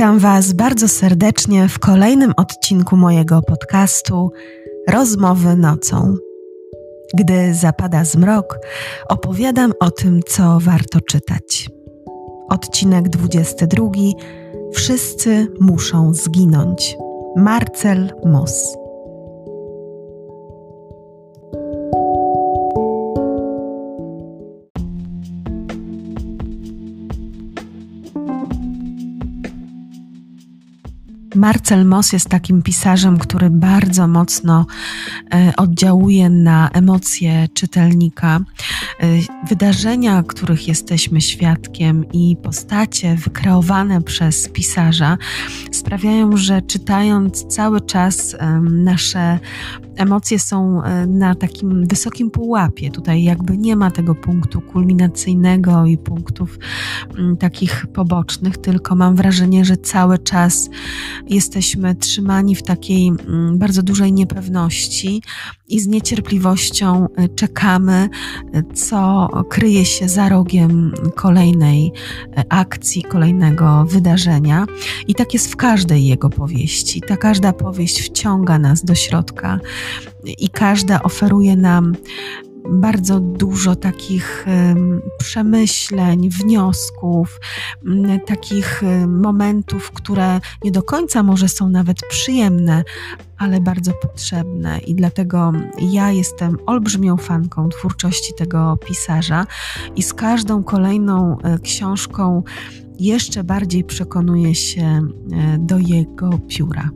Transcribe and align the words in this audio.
Witam 0.00 0.18
Was 0.18 0.52
bardzo 0.52 0.88
serdecznie 0.88 1.68
w 1.68 1.78
kolejnym 1.78 2.32
odcinku 2.36 2.96
mojego 2.96 3.42
podcastu 3.42 4.30
Rozmowy 4.88 5.56
nocą. 5.56 6.16
Gdy 7.14 7.54
zapada 7.54 8.04
zmrok, 8.04 8.58
opowiadam 9.08 9.72
o 9.80 9.90
tym, 9.90 10.20
co 10.26 10.58
warto 10.60 11.00
czytać. 11.00 11.70
Odcinek 12.48 13.08
22. 13.08 13.86
Wszyscy 14.74 15.46
muszą 15.60 16.14
zginąć. 16.14 16.96
Marcel 17.36 18.12
Moss. 18.24 18.76
Marcel 31.40 31.84
Moss 31.86 32.12
jest 32.12 32.28
takim 32.28 32.62
pisarzem, 32.62 33.18
który 33.18 33.50
bardzo 33.50 34.08
mocno 34.08 34.66
e, 35.34 35.52
oddziałuje 35.56 36.30
na 36.30 36.70
emocje 36.70 37.48
czytelnika. 37.54 38.40
E, 39.00 39.06
wydarzenia, 39.48 40.22
których 40.22 40.68
jesteśmy 40.68 41.20
świadkiem 41.20 42.04
i 42.12 42.36
postacie 42.42 43.16
wykreowane 43.16 44.02
przez 44.02 44.48
pisarza 44.48 45.18
sprawiają, 45.70 46.36
że 46.36 46.62
czytając 46.62 47.46
cały 47.46 47.80
czas 47.80 48.36
nasze 48.62 49.38
emocje 49.96 50.38
są 50.38 50.82
e, 50.82 51.06
na 51.06 51.34
takim 51.34 51.86
wysokim 51.86 52.30
pułapie. 52.30 52.90
Tutaj 52.90 53.22
jakby 53.22 53.58
nie 53.58 53.76
ma 53.76 53.90
tego 53.90 54.14
punktu 54.14 54.60
kulminacyjnego 54.60 55.86
i 55.86 55.98
punktów 55.98 56.58
takich 57.38 57.86
pobocznych, 57.86 58.58
tylko 58.58 58.94
mam 58.94 59.16
wrażenie, 59.16 59.64
że 59.64 59.76
cały 59.76 60.18
czas 60.18 60.70
jesteśmy 61.28 61.94
trzymani 61.94 62.54
w 62.54 62.62
takiej 62.62 63.12
bardzo 63.54 63.82
dużej 63.82 64.12
niepewności 64.12 65.22
i 65.68 65.80
z 65.80 65.86
niecierpliwością 65.86 67.08
e, 67.16 67.28
czekamy, 67.28 68.08
e, 68.52 68.62
co 68.90 69.28
kryje 69.48 69.84
się 69.84 70.08
za 70.08 70.28
rogiem 70.28 70.92
kolejnej 71.14 71.92
akcji, 72.48 73.02
kolejnego 73.02 73.84
wydarzenia. 73.84 74.66
I 75.08 75.14
tak 75.14 75.34
jest 75.34 75.52
w 75.52 75.56
każdej 75.56 76.06
jego 76.06 76.30
powieści. 76.30 77.00
Ta 77.00 77.16
każda 77.16 77.52
powieść 77.52 78.02
wciąga 78.02 78.58
nas 78.58 78.84
do 78.84 78.94
środka 78.94 79.60
i 80.38 80.48
każda 80.48 81.02
oferuje 81.02 81.56
nam 81.56 81.94
bardzo 82.70 83.20
dużo 83.20 83.76
takich 83.76 84.46
przemyśleń, 85.18 86.30
wniosków, 86.30 87.40
takich 88.26 88.82
momentów, 89.06 89.90
które 89.90 90.40
nie 90.64 90.70
do 90.70 90.82
końca 90.82 91.22
może 91.22 91.48
są 91.48 91.68
nawet 91.68 91.96
przyjemne, 92.10 92.84
ale 93.38 93.60
bardzo 93.60 93.92
potrzebne. 93.92 94.78
I 94.78 94.94
dlatego 94.94 95.52
ja 95.92 96.10
jestem 96.10 96.56
olbrzymią 96.66 97.16
fanką 97.16 97.68
twórczości 97.68 98.34
tego 98.34 98.78
pisarza 98.86 99.46
i 99.96 100.02
z 100.02 100.14
każdą 100.14 100.64
kolejną 100.64 101.38
e, 101.38 101.58
książką 101.58 102.42
jeszcze 102.98 103.44
bardziej 103.44 103.84
przekonuję 103.84 104.54
się 104.54 104.82
e, 104.82 105.58
do 105.58 105.78
jego 105.78 106.30
pióra. 106.48 106.90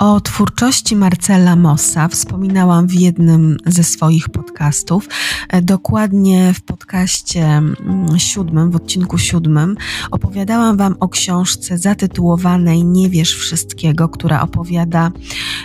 O 0.00 0.20
twórczości 0.20 0.96
Marcela 0.96 1.56
Mossa 1.56 2.08
wspominałam 2.08 2.86
w 2.86 2.94
jednym 2.94 3.56
ze 3.66 3.84
swoich 3.84 4.28
podcastów, 4.28 5.08
e, 5.48 5.62
dokładnie 5.62 6.54
w 6.54 6.62
podcaście 6.62 7.44
mm, 7.44 8.18
siódmym, 8.18 8.70
w 8.70 8.76
odcinku 8.76 9.18
siódmym, 9.18 9.76
opowiadałam 10.10 10.76
Wam 10.76 10.96
o 11.00 11.08
książce 11.08 11.78
zatytułowanej 11.78 12.84
Nie 12.84 13.08
wiesz 13.08 13.34
wszystkiego, 13.34 14.08
która 14.08 14.42
opowiada 14.42 15.10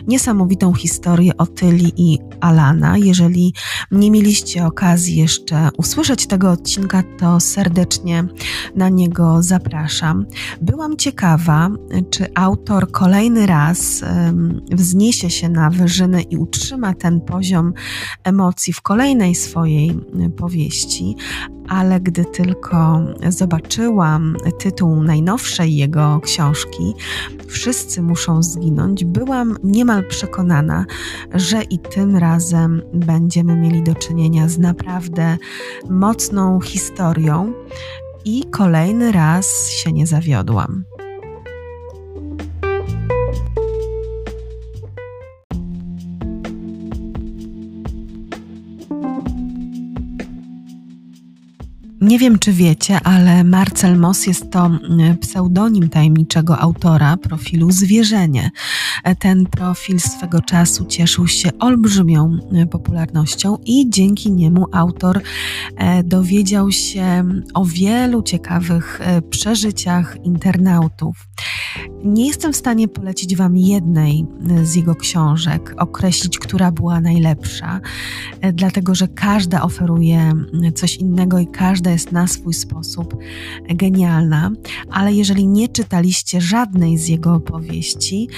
niesamowitą 0.07 0.73
historię 0.73 1.37
Otyli 1.37 1.93
i 1.97 2.19
Alana. 2.41 2.97
Jeżeli 2.97 3.53
nie 3.91 4.11
mieliście 4.11 4.65
okazji 4.65 5.15
jeszcze 5.15 5.69
usłyszeć 5.77 6.27
tego 6.27 6.51
odcinka, 6.51 7.03
to 7.19 7.39
serdecznie 7.39 8.23
na 8.75 8.89
niego 8.89 9.43
zapraszam. 9.43 10.25
Byłam 10.61 10.97
ciekawa, 10.97 11.69
czy 12.09 12.27
autor 12.33 12.91
kolejny 12.91 13.45
raz 13.45 14.03
wzniesie 14.71 15.29
się 15.29 15.49
na 15.49 15.69
wyżyny 15.69 16.21
i 16.21 16.37
utrzyma 16.37 16.93
ten 16.93 17.21
poziom 17.21 17.73
emocji 18.23 18.73
w 18.73 18.81
kolejnej 18.81 19.35
swojej 19.35 19.99
powieści, 20.37 21.15
ale 21.67 22.01
gdy 22.01 22.25
tylko 22.25 23.05
zobaczyłam 23.29 24.37
tytuł 24.59 25.03
najnowszej 25.03 25.75
jego 25.75 26.19
książki, 26.23 26.93
Wszyscy 27.47 28.01
muszą 28.01 28.43
zginąć, 28.43 29.05
byłam 29.05 29.57
niemal 29.63 30.07
przekonana, 30.07 30.85
że 31.33 31.63
i 31.63 31.79
tym 31.79 32.17
razem 32.17 32.81
będziemy 32.93 33.55
mieli 33.55 33.83
do 33.83 33.95
czynienia 33.95 34.49
z 34.49 34.57
naprawdę 34.57 35.37
mocną 35.89 36.61
historią, 36.61 37.53
i 38.25 38.43
kolejny 38.51 39.11
raz 39.11 39.69
się 39.69 39.91
nie 39.91 40.07
zawiodłam. 40.07 40.85
Nie 52.05 52.19
wiem, 52.19 52.39
czy 52.39 52.53
wiecie, 52.53 52.99
ale 53.03 53.43
Marcel 53.43 53.97
Moss 53.97 54.27
jest 54.27 54.51
to 54.51 54.65
mm, 54.65 55.17
pseudonim 55.17 55.89
tajemniczego 55.89 56.59
autora 56.59 57.17
profilu 57.17 57.71
Zwierzenie. 57.71 58.51
Ten 59.19 59.45
profil 59.45 59.99
swego 59.99 60.41
czasu 60.41 60.85
cieszył 60.85 61.27
się 61.27 61.49
olbrzymią 61.59 62.37
e, 62.53 62.65
popularnością 62.65 63.57
i 63.65 63.89
dzięki 63.89 64.31
niemu 64.31 64.65
autor 64.71 65.21
e, 65.77 66.03
dowiedział 66.03 66.71
się 66.71 67.23
o 67.53 67.65
wielu 67.65 68.23
ciekawych 68.23 69.01
e, 69.01 69.21
przeżyciach 69.21 70.17
internautów. 70.23 71.27
Nie 72.03 72.27
jestem 72.27 72.53
w 72.53 72.55
stanie 72.55 72.87
polecić 72.87 73.35
Wam 73.35 73.57
jednej 73.57 74.25
z 74.63 74.75
jego 74.75 74.95
książek, 74.95 75.73
określić, 75.77 76.39
która 76.39 76.71
była 76.71 77.01
najlepsza, 77.01 77.79
dlatego 78.53 78.95
że 78.95 79.07
każda 79.07 79.61
oferuje 79.61 80.33
coś 80.75 80.95
innego 80.95 81.39
i 81.39 81.47
każda 81.47 81.91
jest 81.95 82.11
na 82.11 82.27
swój 82.27 82.53
sposób 82.53 83.17
genialna. 83.67 84.51
Ale 84.91 85.13
jeżeli 85.13 85.47
nie 85.47 85.67
czytaliście 85.67 86.41
żadnej 86.41 86.97
z 86.97 87.07
jego 87.07 87.33
opowieści, 87.33 88.29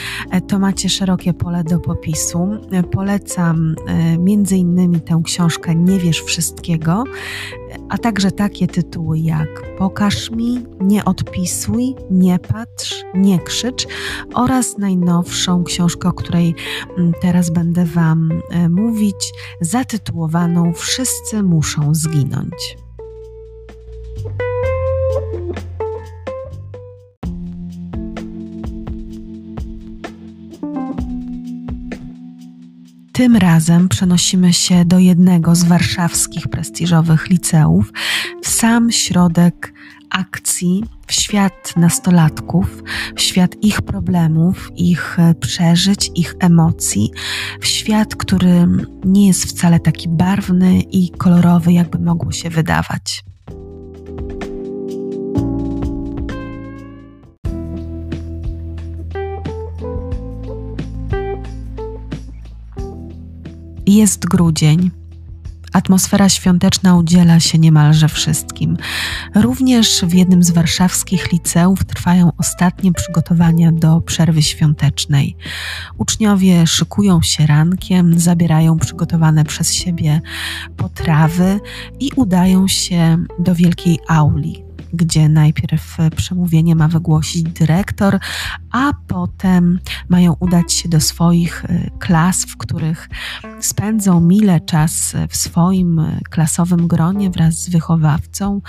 to 0.48 0.60
macie 0.60 0.90
szerokie 0.90 1.34
pole 1.34 1.64
do 1.64 1.80
popisu. 1.80 2.48
Polecam 2.92 3.76
e, 3.88 4.18
między 4.18 4.58
innymi 4.58 5.02
tę 5.02 5.22
książkę 5.24 5.76
Nie 5.76 6.00
wiesz 6.00 6.22
wszystkiego, 6.22 7.04
a 7.90 7.98
także 7.98 8.32
takie 8.32 8.68
tytuły 8.68 9.20
jak 9.20 9.68
Pokaż 9.78 10.32
mi, 10.32 10.66
nie 10.82 11.06
odpisuj, 11.06 11.96
nie 12.12 12.40
patrz, 12.40 13.04
nie 13.14 13.40
krzycz 13.40 13.88
oraz 14.34 14.78
najnowszą 14.78 15.64
książkę, 15.64 16.10
o 16.10 16.14
której 16.14 16.56
mm, 16.98 17.14
teraz 17.22 17.50
będę 17.50 17.86
Wam 17.86 18.30
e, 18.52 18.70
mówić, 18.70 19.34
zatytułowaną 19.62 20.74
Wszyscy 20.74 21.44
muszą 21.44 21.96
zginąć. 21.96 22.87
Tym 33.18 33.36
razem 33.36 33.90
przenosimy 33.90 34.54
się 34.54 34.86
do 34.86 35.00
jednego 35.00 35.56
z 35.56 35.64
warszawskich 35.64 36.48
prestiżowych 36.48 37.30
liceów, 37.30 37.94
w 38.44 38.48
sam 38.48 38.92
środek 38.92 39.74
akcji, 40.10 40.84
w 41.08 41.14
świat 41.14 41.74
nastolatków, 41.78 42.84
w 43.16 43.22
świat 43.22 43.56
ich 43.64 43.82
problemów, 43.82 44.72
ich 44.76 45.18
przeżyć, 45.40 46.12
ich 46.16 46.36
emocji, 46.40 47.12
w 47.62 47.66
świat, 47.66 48.16
który 48.16 48.68
nie 49.06 49.28
jest 49.28 49.46
wcale 49.46 49.80
taki 49.80 50.10
barwny 50.10 50.82
i 50.82 51.10
kolorowy, 51.10 51.74
jakby 51.74 52.00
mogło 52.00 52.32
się 52.32 52.50
wydawać. 52.50 53.24
Jest 63.88 64.26
grudzień, 64.26 64.92
Atmosfera 65.74 66.30
świąteczna 66.30 66.96
udziela 66.96 67.40
się 67.40 67.58
niemalże 67.58 68.08
wszystkim. 68.08 68.78
Również 69.36 70.02
w 70.06 70.14
jednym 70.14 70.44
z 70.44 70.52
warszawskich 70.52 71.32
liceów 71.32 71.86
trwają 71.86 72.32
ostatnie 72.38 72.94
przygotowania 72.94 73.72
do 73.72 74.02
przerwy 74.02 74.42
świątecznej. 74.42 75.36
Uczniowie 75.98 76.68
szykują 76.68 77.22
się 77.22 77.48
rankiem, 77.48 78.20
zabierają 78.20 78.78
przygotowane 78.80 79.44
przez 79.44 79.74
siebie 79.74 80.22
potrawy 80.78 81.60
i 82.00 82.12
udają 82.16 82.68
się 82.68 83.18
do 83.40 83.56
wielkiej 83.56 84.00
auli, 84.08 84.67
gdzie 84.94 85.30
najpierw 85.30 85.98
przemówienie 86.16 86.76
ma 86.76 86.88
wygłosić 86.88 87.44
dyrektor, 87.44 88.20
a 88.72 88.94
potem 89.08 89.80
mają 90.10 90.36
udać 90.40 90.74
się 90.74 90.90
do 90.90 91.00
swoich 91.02 91.66
y, 91.66 91.92
klas, 92.00 92.46
w 92.46 92.58
których 92.58 93.10
spędzą 93.60 94.22
mile 94.22 94.60
czas 94.60 95.16
w 95.30 95.38
swoim 95.38 96.02
klasowym 96.30 96.88
gronie 96.88 97.30
wraz 97.30 97.64
z 97.64 97.70
wychowawcą, 97.70 98.62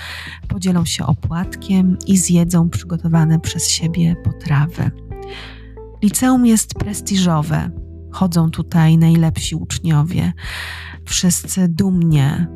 podzielą 0.47 0.85
się 0.85 1.05
opłatkiem 1.05 1.97
i 2.07 2.17
zjedzą 2.17 2.69
przygotowane 2.69 3.39
przez 3.39 3.69
siebie 3.69 4.15
potrawy. 4.23 4.91
Liceum 6.03 6.45
jest 6.45 6.73
prestiżowe. 6.73 7.69
Chodzą 8.11 8.51
tutaj 8.51 8.97
najlepsi 8.97 9.55
uczniowie. 9.55 10.33
Wszyscy 11.05 11.67
dumnie 11.67 12.47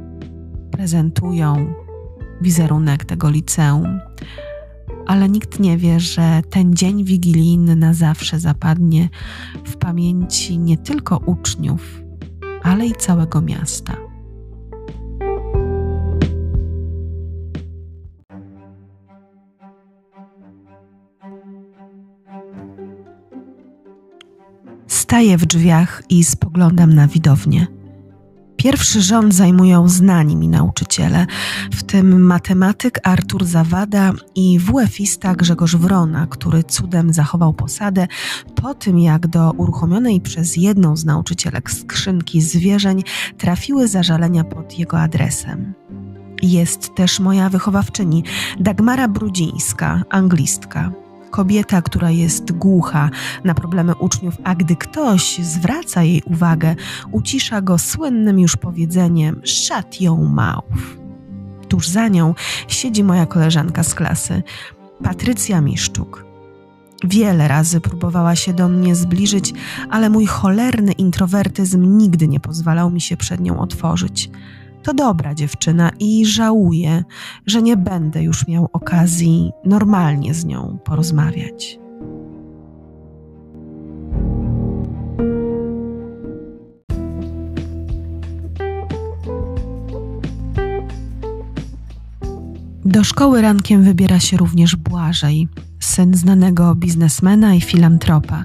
prezentują 0.71 1.73
wizerunek 2.41 3.05
tego 3.05 3.29
liceum, 3.29 3.99
ale 5.07 5.29
nikt 5.29 5.59
nie 5.59 5.77
wie, 5.77 5.99
że 5.99 6.41
ten 6.49 6.75
dzień 6.75 7.03
wigilijny 7.03 7.75
na 7.75 7.93
zawsze 7.93 8.39
zapadnie 8.39 9.09
w 9.65 9.77
pamięci 9.77 10.59
nie 10.59 10.77
tylko 10.77 11.17
uczniów, 11.17 12.01
ale 12.63 12.85
i 12.85 12.93
całego 12.95 13.41
miasta. 13.41 13.97
Staję 24.87 25.37
w 25.37 25.45
drzwiach 25.45 26.03
i 26.09 26.23
spoglądam 26.23 26.93
na 26.93 27.07
widownię. 27.07 27.72
Pierwszy 28.63 29.01
rząd 29.01 29.33
zajmują 29.33 29.87
znani 29.87 30.35
mi 30.35 30.47
nauczyciele, 30.47 31.25
w 31.71 31.83
tym 31.83 32.25
matematyk 32.25 32.99
Artur 33.03 33.45
Zawada 33.45 34.11
i 34.35 34.59
WF-ista 34.59 35.35
Grzegorz 35.35 35.75
Wrona, 35.75 36.27
który 36.27 36.63
cudem 36.63 37.13
zachował 37.13 37.53
posadę 37.53 38.07
po 38.55 38.73
tym, 38.73 38.99
jak 38.99 39.27
do 39.27 39.51
uruchomionej 39.51 40.21
przez 40.21 40.57
jedną 40.57 40.97
z 40.97 41.05
nauczycielek 41.05 41.71
skrzynki 41.71 42.41
zwierzeń 42.41 43.03
trafiły 43.37 43.87
zażalenia 43.87 44.43
pod 44.43 44.79
jego 44.79 44.99
adresem. 44.99 45.73
Jest 46.41 46.95
też 46.95 47.19
moja 47.19 47.49
wychowawczyni, 47.49 48.23
Dagmara 48.59 49.07
Brudzińska, 49.07 50.03
anglistka 50.09 50.91
kobieta, 51.33 51.81
która 51.81 52.11
jest 52.11 52.51
głucha 52.51 53.09
na 53.43 53.53
problemy 53.53 53.95
uczniów, 53.95 54.37
a 54.43 54.55
gdy 54.55 54.75
ktoś 54.75 55.37
zwraca 55.37 56.03
jej 56.03 56.21
uwagę, 56.25 56.75
ucisza 57.11 57.61
go 57.61 57.77
słynnym 57.77 58.39
już 58.39 58.57
powiedzeniem 58.57 59.41
shut 59.45 60.01
your 60.01 60.19
mouth. 60.19 60.97
Tuż 61.67 61.87
za 61.87 62.07
nią 62.07 62.35
siedzi 62.67 63.03
moja 63.03 63.25
koleżanka 63.25 63.83
z 63.83 63.95
klasy, 63.95 64.43
Patrycja 65.03 65.61
Miszczuk. 65.61 66.25
Wiele 67.03 67.47
razy 67.47 67.81
próbowała 67.81 68.35
się 68.35 68.53
do 68.53 68.67
mnie 68.67 68.95
zbliżyć, 68.95 69.53
ale 69.89 70.09
mój 70.09 70.25
cholerny 70.25 70.91
introwertyzm 70.91 71.97
nigdy 71.97 72.27
nie 72.27 72.39
pozwalał 72.39 72.91
mi 72.91 73.01
się 73.01 73.17
przed 73.17 73.41
nią 73.41 73.59
otworzyć. 73.59 74.29
To 74.83 74.93
dobra 74.93 75.35
dziewczyna 75.35 75.91
i 75.99 76.25
żałuję, 76.25 77.03
że 77.45 77.61
nie 77.61 77.77
będę 77.77 78.23
już 78.23 78.47
miał 78.47 78.69
okazji 78.73 79.51
normalnie 79.65 80.33
z 80.33 80.45
nią 80.45 80.77
porozmawiać. 80.83 81.79
Do 92.85 93.03
szkoły 93.03 93.41
rankiem 93.41 93.83
wybiera 93.83 94.19
się 94.19 94.37
również 94.37 94.75
Błażej, 94.75 95.47
syn 95.79 96.13
znanego 96.15 96.75
biznesmena 96.75 97.55
i 97.55 97.61
filantropa. 97.61 98.43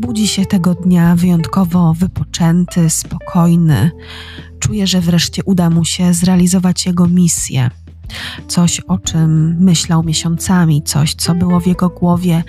Budzi 0.00 0.28
się 0.28 0.46
tego 0.46 0.74
dnia 0.74 1.16
wyjątkowo 1.16 1.94
wypoczęty, 1.94 2.90
spokojny. 2.90 3.90
Czuje, 4.58 4.86
że 4.86 5.00
wreszcie 5.00 5.44
uda 5.44 5.70
mu 5.70 5.84
się 5.84 6.14
zrealizować 6.14 6.86
jego 6.86 7.08
misję. 7.08 7.70
Coś, 8.48 8.80
o 8.80 8.98
czym 8.98 9.56
myślał 9.60 10.02
miesiącami, 10.02 10.82
coś, 10.82 11.14
co 11.14 11.34
było 11.34 11.60
w 11.60 11.66
jego 11.66 11.88
głowie 11.88 12.44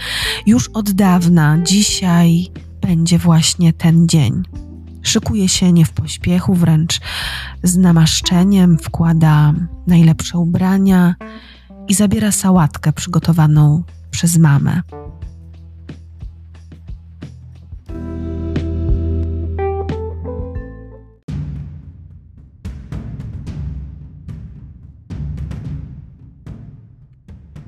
już 0.46 0.70
od 0.70 0.92
dawna. 0.92 1.58
Dzisiaj 1.64 2.48
będzie 2.82 3.18
właśnie 3.18 3.74
ten 3.74 4.08
dzień. 4.08 4.44
Szykuje 5.02 5.50
się 5.50 5.74
nie 5.74 5.86
w 5.86 5.92
pośpiechu, 5.92 6.54
wręcz 6.54 7.02
z 7.64 7.78
namaszczeniem, 7.78 8.78
wkłada 8.78 9.54
najlepsze 9.88 10.38
ubrania 10.38 11.16
i 11.88 11.94
zabiera 11.94 12.32
sałatkę 12.32 12.94
przygotowaną 12.94 13.84
przez 14.12 14.38
mamę. 14.38 14.82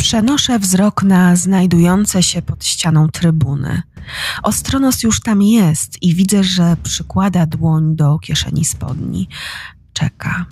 Przenoszę 0.07 0.59
wzrok 0.59 1.04
na 1.04 1.36
znajdujące 1.36 2.24
się 2.24 2.42
pod 2.42 2.65
ścianą 2.65 3.09
trybuny. 3.09 3.81
Ostronos 4.44 5.04
już 5.04 5.21
tam 5.21 5.42
jest 5.42 6.04
i 6.04 6.15
widzę, 6.15 6.44
że 6.44 6.77
przykłada 6.83 7.45
dłoń 7.45 7.95
do 7.95 8.19
kieszeni 8.19 8.65
spodni. 8.65 9.27
Czeka. 9.94 10.45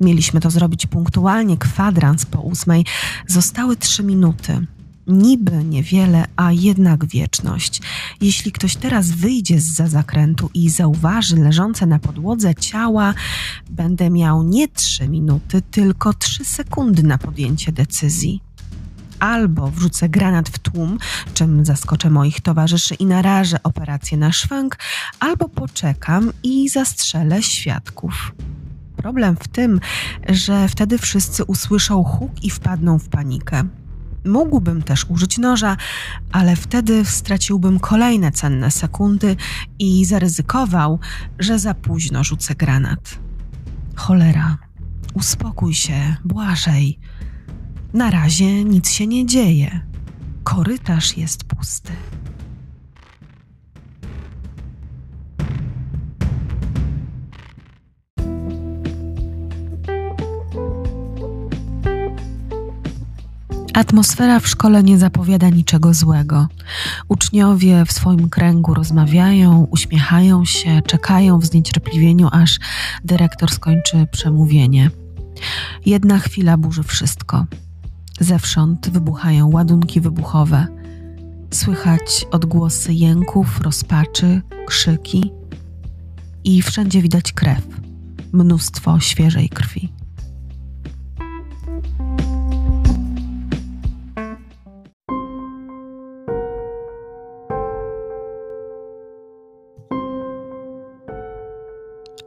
Mieliśmy 0.00 0.40
to 0.40 0.50
zrobić 0.50 0.86
punktualnie, 0.86 1.56
kwadrans 1.56 2.26
po 2.26 2.40
ósmej. 2.40 2.84
Zostały 3.26 3.76
trzy 3.76 4.02
minuty. 4.02 4.66
Niby 5.06 5.64
niewiele, 5.64 6.24
a 6.36 6.52
jednak 6.52 7.06
wieczność. 7.06 7.82
Jeśli 8.20 8.52
ktoś 8.52 8.76
teraz 8.76 9.10
wyjdzie 9.10 9.60
z 9.60 9.74
za 9.74 9.86
zakrętu 9.86 10.50
i 10.54 10.70
zauważy 10.70 11.36
leżące 11.36 11.86
na 11.86 11.98
podłodze 11.98 12.54
ciała, 12.54 13.14
będę 13.70 14.10
miał 14.10 14.42
nie 14.42 14.68
trzy 14.68 15.08
minuty, 15.08 15.62
tylko 15.62 16.14
trzy 16.14 16.44
sekundy 16.44 17.02
na 17.02 17.18
podjęcie 17.18 17.72
decyzji 17.72 18.40
albo 19.20 19.70
wrzucę 19.70 20.08
granat 20.08 20.48
w 20.48 20.58
tłum, 20.58 20.98
czym 21.34 21.64
zaskoczę 21.64 22.10
moich 22.10 22.40
towarzyszy 22.40 22.94
i 22.94 23.06
narażę 23.06 23.62
operację 23.62 24.18
na 24.18 24.32
szwank, 24.32 24.76
albo 25.20 25.48
poczekam 25.48 26.32
i 26.42 26.68
zastrzelę 26.68 27.42
świadków. 27.42 28.32
Problem 28.96 29.36
w 29.36 29.48
tym, 29.48 29.80
że 30.28 30.68
wtedy 30.68 30.98
wszyscy 30.98 31.44
usłyszą 31.44 32.04
huk 32.04 32.44
i 32.44 32.50
wpadną 32.50 32.98
w 32.98 33.08
panikę. 33.08 33.62
Mógłbym 34.24 34.82
też 34.82 35.04
użyć 35.08 35.38
noża, 35.38 35.76
ale 36.32 36.56
wtedy 36.56 37.04
straciłbym 37.04 37.80
kolejne 37.80 38.32
cenne 38.32 38.70
sekundy 38.70 39.36
i 39.78 40.04
zaryzykował, 40.04 40.98
że 41.38 41.58
za 41.58 41.74
późno 41.74 42.24
rzucę 42.24 42.54
granat. 42.54 43.18
Cholera, 43.94 44.58
uspokój 45.14 45.74
się, 45.74 46.16
błażej. 46.24 46.98
Na 47.94 48.10
razie 48.10 48.64
nic 48.64 48.90
się 48.90 49.06
nie 49.06 49.26
dzieje. 49.26 49.80
Korytarz 50.44 51.16
jest 51.16 51.44
pusty. 51.44 51.92
Atmosfera 63.74 64.40
w 64.40 64.48
szkole 64.48 64.82
nie 64.82 64.98
zapowiada 64.98 65.48
niczego 65.48 65.94
złego. 65.94 66.48
Uczniowie 67.08 67.84
w 67.84 67.92
swoim 67.92 68.28
kręgu 68.28 68.74
rozmawiają, 68.74 69.66
uśmiechają 69.70 70.44
się, 70.44 70.82
czekają 70.86 71.38
w 71.38 71.44
zniecierpliwieniu, 71.44 72.28
aż 72.32 72.58
dyrektor 73.04 73.50
skończy 73.50 74.06
przemówienie. 74.12 74.90
Jedna 75.86 76.18
chwila 76.18 76.56
burzy 76.56 76.82
wszystko. 76.82 77.46
Zewsząd 78.20 78.90
wybuchają 78.90 79.50
ładunki 79.52 80.00
wybuchowe. 80.00 80.66
Słychać 81.50 82.26
odgłosy 82.30 82.92
jęków, 82.92 83.60
rozpaczy, 83.60 84.42
krzyki 84.66 85.32
i 86.44 86.62
wszędzie 86.62 87.02
widać 87.02 87.32
krew, 87.32 87.66
mnóstwo 88.32 89.00
świeżej 89.00 89.48
krwi. 89.48 89.92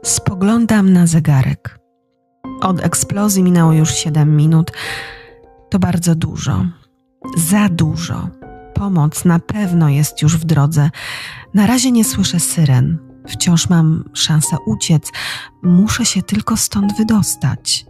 Spoglądam 0.02 0.92
na 0.92 1.06
zegarek. 1.06 1.78
Od 2.60 2.84
eksplozji 2.84 3.42
minęło 3.42 3.72
już 3.72 3.94
7 3.94 4.36
minut. 4.36 4.72
To 5.70 5.78
bardzo 5.78 6.14
dużo. 6.14 6.66
Za 7.36 7.68
dużo. 7.68 8.28
Pomoc 8.74 9.24
na 9.24 9.38
pewno 9.38 9.88
jest 9.88 10.22
już 10.22 10.36
w 10.36 10.44
drodze. 10.44 10.90
Na 11.54 11.66
razie 11.66 11.90
nie 11.90 12.04
słyszę 12.04 12.40
syren. 12.40 12.98
Wciąż 13.28 13.68
mam 13.68 14.04
szansę 14.14 14.56
uciec. 14.66 15.12
Muszę 15.62 16.04
się 16.04 16.22
tylko 16.22 16.56
stąd 16.56 16.96
wydostać. 16.96 17.86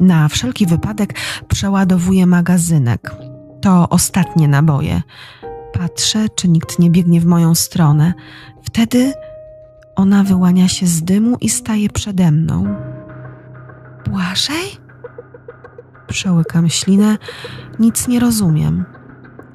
Na 0.00 0.28
wszelki 0.28 0.66
wypadek 0.66 1.14
przeładowuję 1.48 2.26
magazynek. 2.26 3.16
To 3.60 3.88
ostatnie 3.88 4.48
naboje. 4.48 5.02
Patrzę, 5.72 6.28
czy 6.28 6.48
nikt 6.48 6.78
nie 6.78 6.90
biegnie 6.90 7.20
w 7.20 7.26
moją 7.26 7.54
stronę. 7.54 8.14
Wtedy 8.62 9.12
ona 9.96 10.24
wyłania 10.24 10.68
się 10.68 10.86
z 10.86 11.02
dymu 11.02 11.36
i 11.40 11.48
staje 11.48 11.88
przede 11.88 12.30
mną. 12.30 12.76
Błażej? 14.10 14.87
Przełykam 16.08 16.68
ślinę, 16.68 17.18
nic 17.78 18.08
nie 18.08 18.20
rozumiem. 18.20 18.84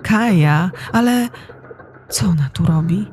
Kaja, 0.03 0.71
ale 0.91 1.27
co 2.09 2.25
ona 2.25 2.49
tu 2.53 2.65
robi? 2.65 3.07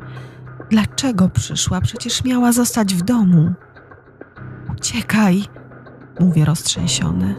Dlaczego 0.71 1.29
przyszła? 1.29 1.81
Przecież 1.81 2.25
miała 2.25 2.53
zostać 2.53 2.95
w 2.95 3.03
domu. 3.03 3.53
Uciekaj, 4.73 5.45
mówię 6.21 6.45
roztrzęsiony. 6.45 7.35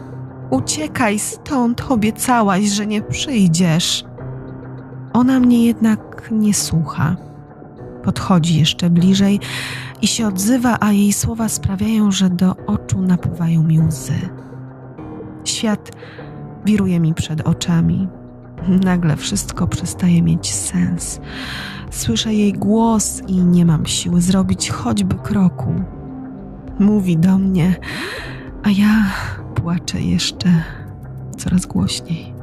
Uciekaj 0.50 1.18
stąd, 1.18 1.84
obiecałaś, 1.88 2.64
że 2.64 2.86
nie 2.86 3.02
przyjdziesz. 3.02 4.04
Ona 5.12 5.40
mnie 5.40 5.66
jednak 5.66 6.28
nie 6.30 6.54
słucha. 6.54 7.16
Podchodzi 8.04 8.58
jeszcze 8.58 8.90
bliżej 8.90 9.40
i 10.02 10.06
się 10.06 10.26
odzywa, 10.26 10.76
a 10.80 10.92
jej 10.92 11.12
słowa 11.12 11.48
sprawiają, 11.48 12.10
że 12.10 12.30
do 12.30 12.56
oczu 12.66 13.02
napływają 13.02 13.62
mi 13.62 13.80
łzy. 13.80 14.41
Świat 15.44 15.90
wiruje 16.64 17.00
mi 17.00 17.14
przed 17.14 17.40
oczami. 17.40 18.08
Nagle 18.68 19.16
wszystko 19.16 19.66
przestaje 19.66 20.22
mieć 20.22 20.52
sens. 20.52 21.20
Słyszę 21.90 22.34
jej 22.34 22.52
głos 22.52 23.22
i 23.26 23.44
nie 23.44 23.66
mam 23.66 23.86
siły 23.86 24.20
zrobić 24.20 24.70
choćby 24.70 25.14
kroku. 25.14 25.74
Mówi 26.78 27.16
do 27.16 27.38
mnie, 27.38 27.74
a 28.62 28.70
ja 28.70 29.04
płaczę 29.54 30.00
jeszcze 30.00 30.48
coraz 31.36 31.66
głośniej. 31.66 32.34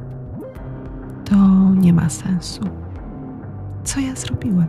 To 1.24 1.36
nie 1.74 1.92
ma 1.92 2.08
sensu. 2.08 2.60
Co 3.84 4.00
ja 4.00 4.14
zrobiłem? 4.14 4.66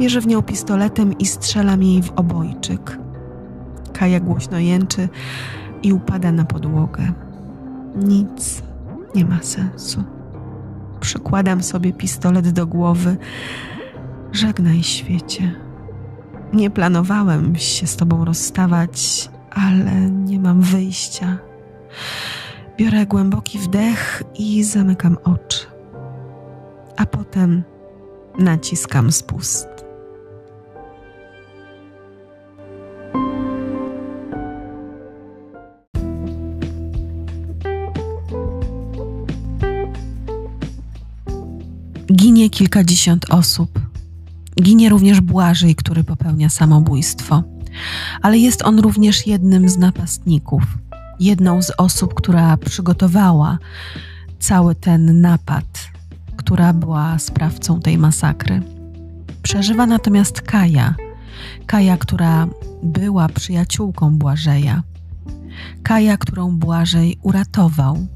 Mierzę 0.00 0.20
w 0.20 0.26
nią 0.26 0.42
pistoletem 0.42 1.18
i 1.18 1.26
strzelam 1.26 1.82
jej 1.82 2.02
w 2.02 2.10
obojczyk. 2.10 2.98
Kaja 3.92 4.20
głośno 4.20 4.58
jęczy 4.58 5.08
i 5.82 5.92
upada 5.92 6.32
na 6.32 6.44
podłogę. 6.44 7.12
Nic 7.96 8.62
nie 9.14 9.24
ma 9.24 9.42
sensu. 9.42 10.04
Przykładam 11.00 11.62
sobie 11.62 11.92
pistolet 11.92 12.50
do 12.50 12.66
głowy. 12.66 13.16
Żegnaj 14.32 14.82
świecie. 14.82 15.54
Nie 16.52 16.70
planowałem 16.70 17.56
się 17.56 17.86
z 17.86 17.96
tobą 17.96 18.24
rozstawać, 18.24 19.30
ale 19.50 20.10
nie 20.10 20.40
mam 20.40 20.60
wyjścia. 20.60 21.38
Biorę 22.78 23.06
głęboki 23.06 23.58
wdech 23.58 24.22
i 24.38 24.64
zamykam 24.64 25.16
oczy. 25.24 25.66
A 26.96 27.06
potem 27.06 27.62
naciskam 28.38 29.12
spust. 29.12 29.67
Kilkadziesiąt 42.50 43.30
osób. 43.30 43.80
Ginie 44.62 44.88
również 44.88 45.20
Błażej, 45.20 45.74
który 45.74 46.04
popełnia 46.04 46.48
samobójstwo. 46.48 47.42
Ale 48.22 48.38
jest 48.38 48.62
on 48.62 48.78
również 48.78 49.26
jednym 49.26 49.68
z 49.68 49.78
napastników, 49.78 50.62
jedną 51.20 51.62
z 51.62 51.72
osób, 51.78 52.14
która 52.14 52.56
przygotowała 52.56 53.58
cały 54.38 54.74
ten 54.74 55.20
napad, 55.20 55.88
która 56.36 56.72
była 56.72 57.18
sprawcą 57.18 57.80
tej 57.80 57.98
masakry. 57.98 58.62
Przeżywa 59.42 59.86
natomiast 59.86 60.40
Kaja, 60.40 60.94
Kaja, 61.66 61.96
która 61.96 62.48
była 62.82 63.28
przyjaciółką 63.28 64.18
Błażeja. 64.18 64.82
Kaja, 65.82 66.16
którą 66.16 66.56
Błażej 66.56 67.18
uratował. 67.22 68.06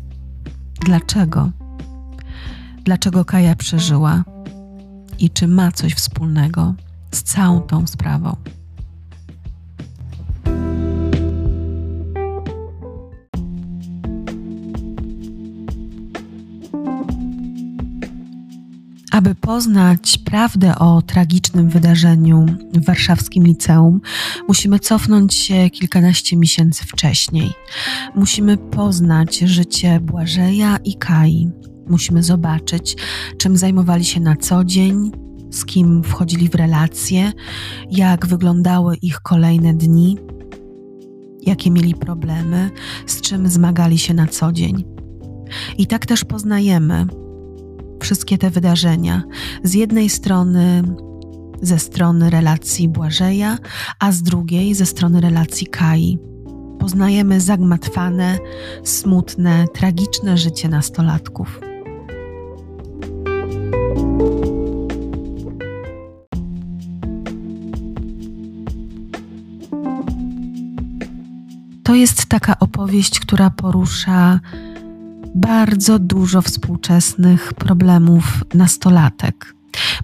Dlaczego? 0.84 1.50
Dlaczego 2.84 3.24
Kaja 3.24 3.56
przeżyła 3.56 4.24
i 5.18 5.30
czy 5.30 5.48
ma 5.48 5.72
coś 5.72 5.94
wspólnego 5.94 6.74
z 7.12 7.22
całą 7.22 7.60
tą 7.60 7.86
sprawą? 7.86 8.36
Aby 19.12 19.34
poznać 19.34 20.18
prawdę 20.24 20.78
o 20.78 21.02
tragicznym 21.02 21.68
wydarzeniu 21.68 22.46
w 22.72 22.84
warszawskim 22.84 23.44
liceum, 23.44 24.00
musimy 24.48 24.78
cofnąć 24.78 25.34
się 25.34 25.70
kilkanaście 25.70 26.36
miesięcy 26.36 26.84
wcześniej. 26.84 27.52
Musimy 28.14 28.56
poznać 28.56 29.38
życie 29.38 30.00
Błażeja 30.00 30.78
i 30.84 30.94
Kai. 30.94 31.50
Musimy 31.92 32.22
zobaczyć, 32.22 32.96
czym 33.38 33.56
zajmowali 33.56 34.04
się 34.04 34.20
na 34.20 34.36
co 34.36 34.64
dzień, 34.64 35.10
z 35.50 35.64
kim 35.64 36.02
wchodzili 36.02 36.48
w 36.48 36.54
relacje, 36.54 37.32
jak 37.90 38.26
wyglądały 38.26 38.96
ich 38.96 39.20
kolejne 39.20 39.74
dni, 39.74 40.18
jakie 41.42 41.70
mieli 41.70 41.94
problemy, 41.94 42.70
z 43.06 43.20
czym 43.20 43.48
zmagali 43.48 43.98
się 43.98 44.14
na 44.14 44.26
co 44.26 44.52
dzień. 44.52 44.84
I 45.78 45.86
tak 45.86 46.06
też 46.06 46.24
poznajemy 46.24 47.06
wszystkie 48.02 48.38
te 48.38 48.50
wydarzenia. 48.50 49.22
Z 49.62 49.74
jednej 49.74 50.08
strony 50.08 50.82
ze 51.62 51.78
strony 51.78 52.30
relacji 52.30 52.88
Błażeja, 52.88 53.58
a 53.98 54.12
z 54.12 54.22
drugiej 54.22 54.74
ze 54.74 54.86
strony 54.86 55.20
relacji 55.20 55.66
Kai. 55.66 56.18
Poznajemy 56.78 57.40
zagmatwane, 57.40 58.38
smutne, 58.84 59.64
tragiczne 59.74 60.38
życie 60.38 60.68
nastolatków. 60.68 61.71
To 71.92 71.96
jest 71.96 72.26
taka 72.26 72.58
opowieść, 72.58 73.20
która 73.20 73.50
porusza 73.50 74.40
bardzo 75.34 75.98
dużo 75.98 76.42
współczesnych 76.42 77.52
problemów 77.54 78.44
nastolatek. 78.54 79.54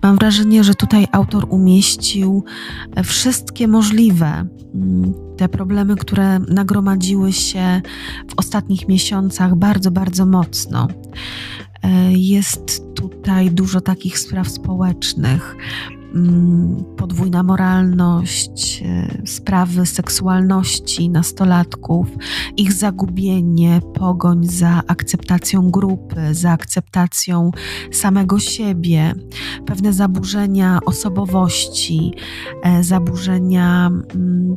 Mam 0.03 0.17
wrażenie, 0.17 0.65
że 0.65 0.75
tutaj 0.75 1.07
autor 1.13 1.47
umieścił 1.49 2.45
wszystkie 3.05 3.69
możliwe 3.69 4.27
mm, 4.75 5.15
te 5.37 5.49
problemy, 5.49 5.97
które 5.97 6.39
nagromadziły 6.39 7.33
się 7.33 7.83
w 8.31 8.39
ostatnich 8.39 8.89
miesiącach 8.89 9.57
bardzo, 9.57 9.91
bardzo 9.91 10.27
mocno. 10.27 10.89
E, 11.83 12.13
jest 12.13 12.83
tutaj 12.95 13.51
dużo 13.51 13.81
takich 13.81 14.19
spraw 14.19 14.49
społecznych, 14.49 15.57
podwójna 16.97 17.43
moralność, 17.43 18.83
e, 18.87 19.27
sprawy 19.27 19.87
seksualności 19.87 21.11
nastolatków, 21.11 22.07
ich 22.57 22.73
zagubienie, 22.73 23.81
pogoń 23.95 24.47
za 24.47 24.83
akceptacją 24.87 25.71
grupy, 25.71 26.35
za 26.35 26.51
akceptacją 26.51 27.51
samego 27.93 28.39
siebie, 28.39 29.15
pewne 29.67 29.93
zaburzenia 29.93 30.79
osobowości, 30.87 32.13
e, 32.63 32.85
zaburzenia 32.85 33.91
mm, 34.15 34.55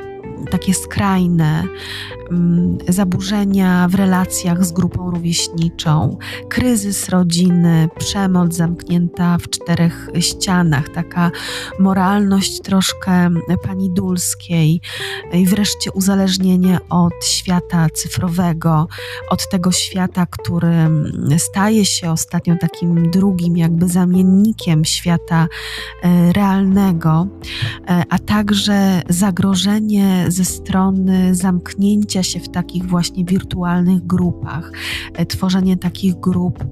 takie 0.51 0.73
skrajne, 0.73 1.61
mm, 1.61 2.20
zaburzenia 2.87 3.87
w 3.87 3.95
relacjach 3.95 4.65
z 4.65 4.71
grupą 4.71 5.11
rówieśniczą, 5.11 6.17
kryzys 6.49 7.09
rodziny, 7.09 7.89
przemoc 7.99 8.55
zamknięta 8.55 9.37
w 9.37 9.49
czterech 9.49 10.09
ścianach, 10.19 10.89
taka 10.89 11.31
moralność 11.79 12.61
troszkę 12.61 13.29
pani 13.63 13.89
Dulskiej 13.89 14.81
i 15.33 15.45
wreszcie 15.45 15.91
uzależnienie 15.91 16.79
od 16.89 17.25
świata 17.25 17.87
cyfrowego, 17.93 18.87
od 19.29 19.49
tego 19.49 19.71
świata, 19.71 20.25
który 20.25 20.89
staje 21.37 21.85
się 21.85 22.11
ostatnio 22.11 22.55
takim 22.55 23.11
drugim 23.11 23.57
jakby 23.57 23.87
zamiennikiem 23.87 24.85
świata 24.85 25.47
e, 26.03 26.33
realnego, 26.33 27.27
e, 27.87 28.03
a 28.09 28.19
także 28.19 29.01
zagrożenie 29.09 30.25
ze 30.27 30.45
strony 30.45 31.35
zamknięcia 31.35 32.20
się 32.23 32.39
w 32.39 32.49
takich 32.49 32.85
właśnie 32.85 33.25
wirtualnych 33.25 34.07
grupach, 34.07 34.71
e, 35.13 35.25
tworzenie 35.25 35.77
takich 35.77 36.19
grup 36.19 36.63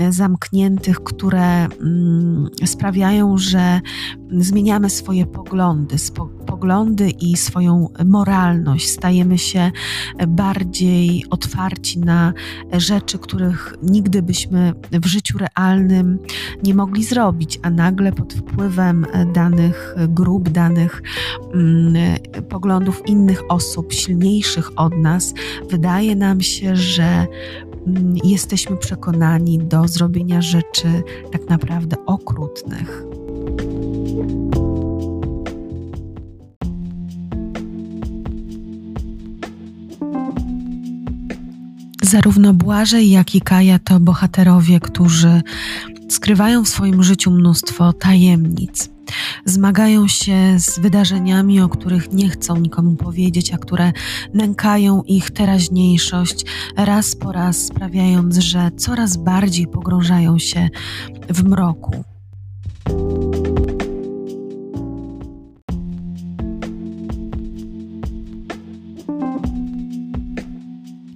e, 0.00 0.12
zamkniętych, 0.12 1.00
które 1.00 1.64
mm, 1.64 2.48
sprawiają, 2.66 3.38
że 3.38 3.80
zmieniamy 4.38 4.90
swoje 4.90 5.26
poglądy, 5.26 5.96
poglądy 6.46 7.10
i 7.10 7.36
swoją 7.36 7.88
moralność, 8.04 8.88
stajemy 8.88 9.38
się 9.38 9.70
bardziej 10.28 11.24
otwarci 11.30 11.98
na 11.98 12.32
rzeczy, 12.72 13.18
których 13.18 13.74
nigdy 13.82 14.22
byśmy 14.22 14.72
w 14.92 15.06
życiu 15.06 15.38
realnym 15.38 16.18
nie 16.62 16.74
mogli 16.74 17.04
zrobić, 17.04 17.60
a 17.62 17.70
nagle 17.70 18.12
pod 18.12 18.34
wpływem 18.34 19.06
danych 19.34 19.96
grup, 20.08 20.48
danych 20.48 21.02
mm, 21.54 21.94
poglądów 22.48 23.02
innych 23.06 23.42
osób, 23.48 23.92
silniejszych 23.92 24.70
od 24.76 24.96
nas, 24.96 25.34
wydaje 25.70 26.16
nam 26.16 26.40
się, 26.40 26.76
że 26.76 27.26
mm, 27.86 28.16
jesteśmy 28.24 28.76
przekonani 28.76 29.58
do 29.58 29.88
zrobienia 29.88 30.42
rzeczy 30.42 31.02
tak 31.32 31.48
naprawdę 31.48 31.96
okrutnych. 32.06 33.21
Zarówno 42.12 42.54
Błażej, 42.54 43.10
jak 43.10 43.34
i 43.34 43.40
Kaja 43.40 43.78
to 43.78 44.00
bohaterowie, 44.00 44.80
którzy 44.80 45.42
skrywają 46.08 46.64
w 46.64 46.68
swoim 46.68 47.02
życiu 47.02 47.30
mnóstwo 47.30 47.92
tajemnic. 47.92 48.90
Zmagają 49.44 50.08
się 50.08 50.54
z 50.58 50.78
wydarzeniami, 50.78 51.60
o 51.60 51.68
których 51.68 52.12
nie 52.12 52.30
chcą 52.30 52.56
nikomu 52.56 52.96
powiedzieć, 52.96 53.52
a 53.52 53.58
które 53.58 53.92
nękają 54.34 55.02
ich 55.02 55.30
teraźniejszość, 55.30 56.44
raz 56.76 57.16
po 57.16 57.32
raz 57.32 57.56
sprawiając, 57.56 58.36
że 58.36 58.70
coraz 58.76 59.16
bardziej 59.16 59.66
pogrążają 59.66 60.38
się 60.38 60.68
w 61.28 61.44
mroku. 61.44 62.11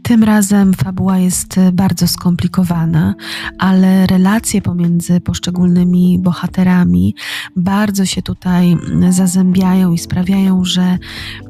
Tym 0.07 0.25
razem 0.25 0.75
fabuła 0.75 1.19
jest 1.19 1.61
bardzo 1.73 2.09
skomplikowana, 2.09 3.15
ale 3.59 4.07
relacje 4.07 4.63
pomiędzy 4.63 5.21
poszczególnymi 5.21 6.19
bohaterami 6.19 7.15
bardzo 7.57 8.05
się 8.05 8.23
tutaj 8.23 8.77
zazębiają 9.11 9.93
i 9.93 9.99
sprawiają, 9.99 10.65
że 10.65 10.99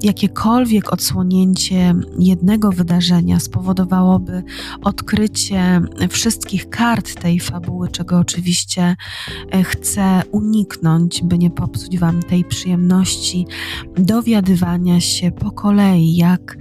jakiekolwiek 0.02 0.92
odsłonięcie 0.92 1.94
jednego 2.18 2.72
wydarzenia 2.72 3.40
spowodowałoby 3.40 4.42
odkrycie 4.82 5.80
wszystkich 6.10 6.68
kart 6.70 7.20
tej 7.20 7.40
fabuły, 7.40 7.88
czego 7.88 8.18
oczywiście 8.18 8.96
e, 9.50 9.64
chcę 9.64 10.22
uniknąć, 10.30 11.22
by 11.22 11.38
nie 11.38 11.50
popsuć 11.50 11.98
Wam 11.98 12.22
tej 12.22 12.44
przyjemności 12.44 13.46
dowiadywania 13.96 15.00
się 15.00 15.30
po 15.30 15.50
kolei, 15.50 16.16
jak 16.16 16.56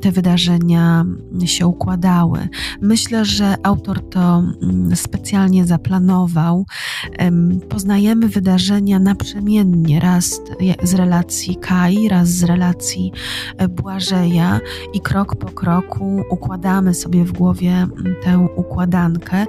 te 0.00 0.12
wydarzenia 0.12 1.04
się 1.44 1.66
układały. 1.66 2.48
Myślę, 2.80 3.24
że 3.24 3.56
autor 3.62 4.08
to 4.10 4.38
mm, 4.62 4.96
specjalnie 4.96 5.64
zaplanował. 5.64 6.64
Poznajemy 7.68 8.28
wydarzenia 8.28 8.98
naprzemiennie, 8.98 10.00
raz 10.00 10.40
z 10.82 10.94
relacji 10.94 11.56
Kai, 11.56 12.08
raz 12.08 12.28
z 12.28 12.42
relacji 12.42 13.12
e, 13.56 13.68
Błażeja 13.68 14.60
i 14.92 15.00
krok 15.00 15.36
po 15.36 15.46
kroku 15.46 16.22
układamy 16.30 16.94
sobie 16.94 17.24
w 17.24 17.32
głowie 17.32 17.72
mm, 17.72 18.14
tę 18.24 18.48
układankę, 18.56 19.46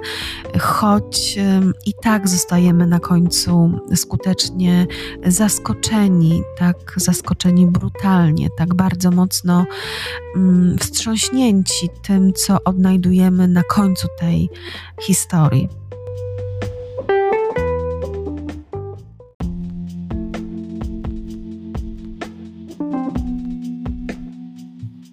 choć 0.60 1.38
i 1.86 1.94
tak 2.02 2.28
zostajemy 2.28 2.86
na 2.86 2.98
końcu 2.98 3.80
skutecznie 3.94 4.86
zaskoczeni, 5.26 6.42
tak 6.58 6.76
zaskoczeni 6.96 7.66
brutalnie, 7.66 8.48
tak 8.58 8.74
bardzo 8.74 9.10
mocno 9.10 9.66
mm, 10.36 10.78
wstrząśnięci 11.64 11.88
tym, 12.02 12.32
co 12.32 12.64
odnajdujemy 12.64 13.48
na 13.48 13.62
końcu 13.62 14.08
tej 14.20 14.50
historii. 15.02 15.68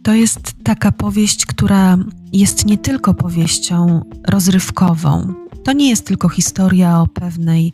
To 0.04 0.14
jest 0.14 0.54
taka 0.64 0.92
powieść, 0.92 1.46
która 1.46 1.98
jest 2.34 2.66
nie 2.66 2.78
tylko 2.78 3.14
powieścią 3.14 4.02
rozrywkową, 4.28 5.34
to 5.64 5.72
nie 5.74 5.90
jest 5.90 6.06
tylko 6.06 6.30
historia 6.30 7.02
o 7.02 7.08
pewnej 7.08 7.74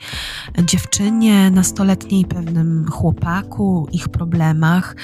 dziewczynie 0.66 1.52
nastoletniej, 1.52 2.26
pewnym 2.26 2.86
chłopaku, 2.92 3.88
ich 3.92 4.10
problemach 4.10 4.96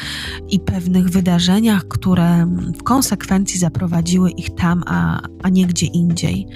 i 0.49 0.59
pewnych 0.59 1.09
wydarzeniach, 1.09 1.87
które 1.87 2.45
w 2.79 2.83
konsekwencji 2.83 3.59
zaprowadziły 3.59 4.31
ich 4.31 4.55
tam, 4.55 4.83
a, 4.87 5.21
a 5.43 5.49
nie 5.49 5.65
gdzie 5.65 5.85
indziej. 5.85 6.47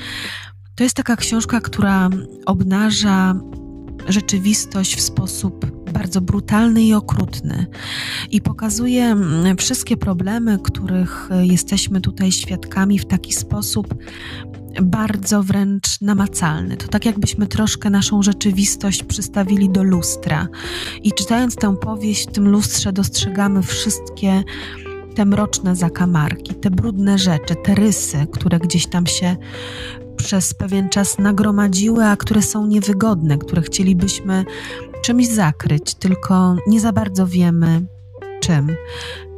To 0.76 0.84
jest 0.84 0.96
taka 0.96 1.16
książka, 1.16 1.62
która 1.62 2.10
obnaża 2.46 3.36
rzeczywistość 4.08 4.96
w 4.96 5.02
sposób 5.02 5.66
bardzo 5.92 6.22
brutalny 6.22 6.84
i 6.84 6.94
okrutny 6.94 7.66
i 8.32 8.42
pokazuje 8.42 9.16
wszystkie 9.58 9.98
problemy, 9.98 10.60
których 10.64 11.30
jesteśmy 11.42 12.02
tutaj 12.02 12.32
świadkami 12.32 13.00
w 13.00 13.06
taki 13.06 13.34
sposób 13.34 13.96
bardzo 14.82 15.44
wręcz 15.44 16.02
namacalny. 16.02 16.78
To 16.78 16.88
tak 16.88 17.06
jakbyśmy 17.06 17.48
troszkę 17.48 17.90
naszą 17.90 18.24
rzeczywistość 18.24 19.04
przystawili 19.04 19.70
do 19.70 19.84
lustra 19.84 20.48
i 21.04 21.12
czytając 21.12 21.56
tę 21.56 21.78
powieść 21.78 22.28
w 22.28 22.32
tym 22.32 22.50
lustrze 22.50 22.94
dostrzegamy 22.94 23.64
wszystkie 23.64 24.44
te 25.16 25.26
mroczne 25.26 25.76
zakamarki, 25.76 26.56
te 26.56 26.70
brudne 26.70 27.18
rzeczy, 27.18 27.56
te 27.56 27.76
rysy, 27.76 28.28
które 28.32 28.60
gdzieś 28.60 28.88
tam 28.88 29.08
się 29.08 29.36
przez 30.18 30.54
pewien 30.54 30.90
czas 30.90 31.18
nagromadziły, 31.18 32.06
a 32.06 32.18
które 32.18 32.42
są 32.42 32.68
niewygodne, 32.68 33.38
które 33.38 33.62
chcielibyśmy 33.62 34.46
czymś 35.02 35.28
zakryć, 35.28 35.96
tylko 35.96 36.56
nie 36.68 36.82
za 36.82 36.92
bardzo 36.94 37.28
wiemy 37.28 37.86
czym. 38.42 38.76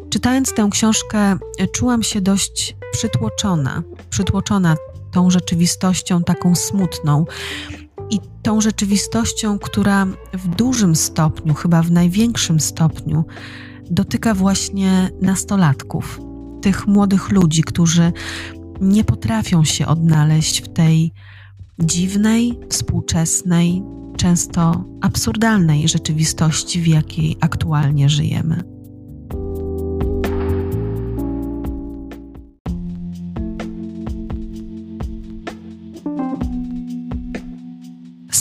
Czytając 0.10 0.54
tę 0.54 0.68
książkę, 0.72 1.38
czułam 1.74 2.04
się 2.04 2.22
dość 2.22 2.76
przytłoczona, 2.92 3.84
przytłoczona 4.10 4.76
tą 5.12 5.30
rzeczywistością 5.30 6.24
taką 6.24 6.56
smutną 6.56 7.26
i 8.10 8.20
tą 8.42 8.62
rzeczywistością, 8.62 9.60
która 9.60 10.06
w 10.34 10.48
dużym 10.48 10.96
stopniu, 10.96 11.54
chyba 11.54 11.82
w 11.82 11.92
największym 11.92 12.60
stopniu, 12.60 13.26
dotyka 13.92 14.34
właśnie 14.34 15.10
nastolatków, 15.22 16.20
tych 16.62 16.88
młodych 16.88 17.32
ludzi, 17.32 17.64
którzy 17.64 18.12
nie 18.82 19.04
potrafią 19.04 19.64
się 19.64 19.88
odnaleźć 19.88 20.62
w 20.62 20.74
tej 20.74 21.12
dziwnej, 21.80 22.60
współczesnej, 22.70 23.84
często 24.18 24.84
absurdalnej 25.02 25.88
rzeczywistości, 25.88 26.82
w 26.82 26.88
jakiej 26.88 27.38
aktualnie 27.42 28.10
żyjemy. 28.10 28.79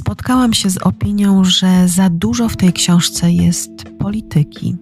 Spotkałam 0.09 0.55
się 0.55 0.71
z 0.71 0.79
opinią, 0.79 1.45
że 1.45 1.89
za 1.89 2.11
dużo 2.11 2.49
w 2.49 2.57
tej 2.57 2.73
książce 2.73 3.33
jest 3.33 3.71
polityki, 3.99 4.77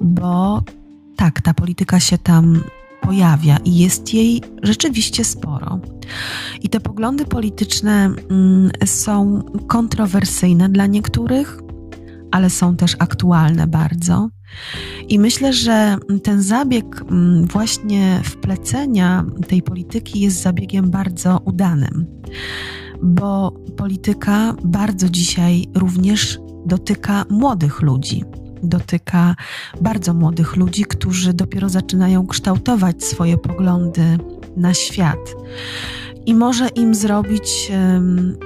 bo 0.00 0.62
tak, 1.16 1.40
ta 1.40 1.54
polityka 1.54 2.00
się 2.00 2.18
tam 2.18 2.60
pojawia 3.00 3.56
i 3.64 3.78
jest 3.78 4.14
jej 4.14 4.42
rzeczywiście 4.62 5.24
sporo. 5.24 5.78
I 6.62 6.68
te 6.68 6.80
poglądy 6.80 7.24
polityczne 7.24 8.04
mm, 8.04 8.70
są 8.84 9.42
kontrowersyjne 9.66 10.68
dla 10.68 10.86
niektórych, 10.86 11.60
ale 12.30 12.50
są 12.50 12.76
też 12.76 12.96
aktualne 12.98 13.66
bardzo. 13.66 14.28
I 15.08 15.18
myślę, 15.18 15.52
że 15.52 15.96
ten 16.22 16.42
zabieg 16.42 17.02
mm, 17.10 17.46
właśnie 17.46 18.20
wplecenia 18.24 19.24
tej 19.48 19.62
polityki 19.62 20.20
jest 20.20 20.42
zabiegiem 20.42 20.90
bardzo 20.90 21.40
udanym 21.44 22.06
bo 23.02 23.52
polityka 23.76 24.54
bardzo 24.64 25.08
dzisiaj 25.08 25.66
również 25.74 26.38
dotyka 26.66 27.24
młodych 27.30 27.82
ludzi. 27.82 28.24
Dotyka 28.62 29.36
bardzo 29.80 30.14
młodych 30.14 30.56
ludzi, 30.56 30.84
którzy 30.84 31.34
dopiero 31.34 31.68
zaczynają 31.68 32.26
kształtować 32.26 33.04
swoje 33.04 33.38
poglądy 33.38 34.18
na 34.56 34.74
świat. 34.74 35.34
i 36.26 36.34
może 36.34 36.68
im 36.68 36.94
zrobić 36.94 37.72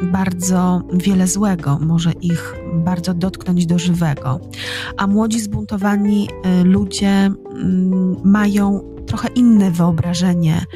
bardzo 0.02 0.82
wiele 0.92 1.26
złego, 1.26 1.78
może 1.80 2.12
ich 2.12 2.54
bardzo 2.74 3.14
dotknąć 3.14 3.66
do 3.66 3.78
żywego. 3.78 4.40
A 4.96 5.06
młodzi 5.06 5.40
zbuntowani 5.40 6.28
y, 6.60 6.64
ludzie 6.64 7.08
mm, 7.08 8.16
mają 8.24 8.80
trochę 9.06 9.28
inne 9.28 9.70
wyobrażenie 9.70 10.66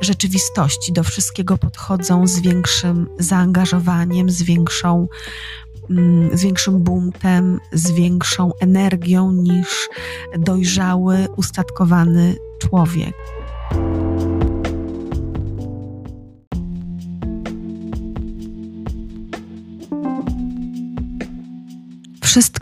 rzeczywistości. 0.00 0.92
Do 0.92 1.04
wszystkiego 1.04 1.58
podchodzą 1.58 2.26
z 2.26 2.40
większym 2.40 3.08
zaangażowaniem, 3.18 4.30
z 4.30 4.42
większą 4.42 5.08
mm, 5.90 6.38
z 6.38 6.42
większym 6.42 6.82
buntem, 6.82 7.60
z 7.72 7.90
większą 7.90 8.50
energią 8.60 9.32
niż 9.32 9.88
dojrzały, 10.38 11.28
ustatkowany 11.36 12.36
człowiek. 12.58 13.14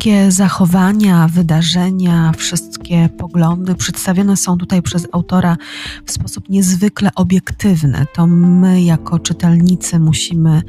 Wszystkie 0.02 0.32
zachowania, 0.32 1.28
wydarzenia, 1.28 2.32
wszystkie 2.36 3.08
poglądy 3.18 3.74
przedstawione 3.74 4.36
są 4.36 4.58
tutaj 4.58 4.82
przez 4.82 5.08
autora 5.12 5.56
w 6.06 6.12
sposób 6.12 6.48
niezwykle 6.48 7.10
obiektywny. 7.14 8.06
To 8.14 8.26
my, 8.26 8.82
jako 8.82 9.18
czytelnicy, 9.18 9.98
musimy 9.98 10.62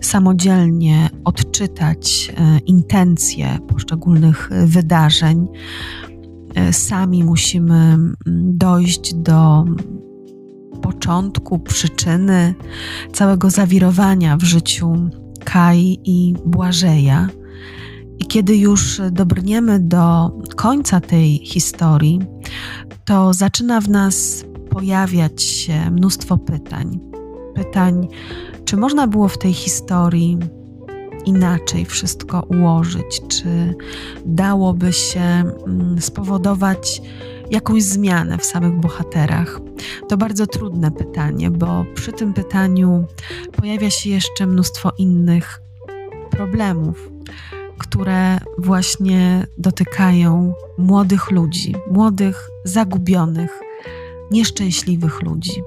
samodzielnie 0.00 1.10
odczytać 1.24 2.32
e, 2.36 2.58
intencje 2.58 3.58
poszczególnych 3.68 4.50
wydarzeń. 4.66 5.46
E, 6.54 6.72
sami 6.72 7.24
musimy 7.24 7.74
mm, 7.74 8.16
dojść 8.56 9.14
do 9.14 9.64
początku, 10.82 11.58
przyczyny 11.58 12.54
całego 13.12 13.50
zawirowania 13.50 14.36
w 14.36 14.42
życiu 14.42 15.10
Kai 15.44 15.98
i 16.04 16.34
Błażeja. 16.46 17.28
I 18.22 18.26
kiedy 18.26 18.56
już 18.56 19.00
dobrniemy 19.10 19.80
do 19.80 20.30
końca 20.56 21.00
tej 21.00 21.38
historii, 21.38 22.20
to 23.04 23.34
zaczyna 23.34 23.80
w 23.80 23.88
nas 23.88 24.44
pojawiać 24.70 25.42
się 25.42 25.90
mnóstwo 25.90 26.38
pytań. 26.38 27.00
Pytań, 27.54 28.08
czy 28.64 28.76
można 28.76 29.06
było 29.06 29.28
w 29.28 29.38
tej 29.38 29.52
historii 29.52 30.38
inaczej 31.24 31.84
wszystko 31.84 32.46
ułożyć, 32.48 33.22
czy 33.28 33.74
dałoby 34.26 34.92
się 34.92 35.20
mm, 35.20 36.00
spowodować 36.00 37.02
jakąś 37.50 37.82
zmianę 37.82 38.38
w 38.38 38.44
samych 38.44 38.80
bohaterach? 38.80 39.60
To 40.08 40.16
bardzo 40.16 40.46
trudne 40.46 40.90
pytanie, 40.90 41.50
bo 41.50 41.84
przy 41.94 42.12
tym 42.12 42.34
pytaniu 42.34 43.04
pojawia 43.52 43.90
się 43.90 44.10
jeszcze 44.10 44.46
mnóstwo 44.46 44.92
innych 44.98 45.62
problemów, 46.30 47.12
które 47.78 48.38
właśnie 48.58 49.46
dotykają 49.58 50.54
młodych 50.78 51.30
ludzi, 51.30 51.74
młodych, 51.90 52.48
zagubionych, 52.64 53.60
nieszczęśliwych 54.30 55.22
ludzi. 55.22 55.62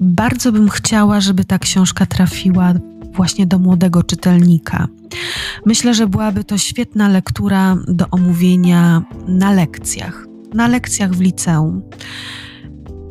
Bardzo 0.00 0.52
bym 0.52 0.68
chciała, 0.68 1.20
żeby 1.20 1.44
ta 1.44 1.58
książka 1.58 2.06
trafiła 2.06 2.72
właśnie 3.12 3.46
do 3.46 3.58
młodego 3.58 4.02
czytelnika. 4.02 4.88
Myślę, 5.66 5.94
że 5.94 6.06
byłaby 6.06 6.44
to 6.44 6.58
świetna 6.58 7.08
lektura 7.08 7.76
do 7.88 8.10
omówienia 8.10 9.02
na 9.28 9.52
lekcjach 9.52 10.33
na 10.54 10.68
lekcjach 10.68 11.14
w 11.14 11.20
liceum. 11.20 11.82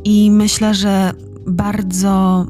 I 0.04 0.30
myślę, 0.30 0.74
że 0.74 1.12
bardzo 1.46 2.46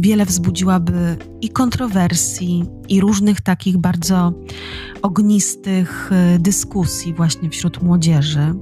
wiele 0.00 0.26
wzbudziłaby 0.26 1.16
i 1.40 1.48
kontrowersji, 1.48 2.64
i 2.88 3.00
różnych 3.00 3.40
takich 3.40 3.78
bardzo 3.78 4.32
ognistych 5.02 6.10
y, 6.34 6.38
dyskusji 6.38 7.14
właśnie 7.14 7.50
wśród 7.50 7.82
młodzieży. 7.82 8.54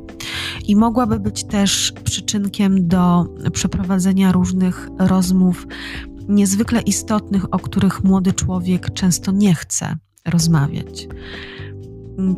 I 0.66 0.77
mogłaby 0.77 1.21
być 1.21 1.44
też 1.44 1.92
przyczynkiem 2.05 2.88
do 2.88 3.27
przeprowadzenia 3.53 4.33
różnych 4.33 4.88
rozmów 4.99 5.66
niezwykle 6.29 6.81
istotnych, 6.81 7.55
o 7.55 7.59
których 7.59 8.05
młody 8.05 8.33
człowiek 8.33 8.90
często 8.90 9.33
nie 9.33 9.55
chce 9.55 9.97
rozmawiać. 10.27 11.09